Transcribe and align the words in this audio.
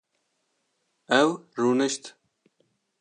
Ew 1.19 1.29
rûnişt 1.59 2.03